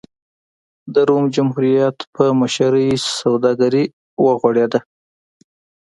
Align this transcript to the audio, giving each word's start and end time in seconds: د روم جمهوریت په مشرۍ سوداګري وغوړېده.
د 0.93 0.95
روم 1.09 1.25
جمهوریت 1.35 1.97
په 2.15 2.23
مشرۍ 2.39 2.89
سوداګري 3.19 3.83
وغوړېده. 4.25 4.79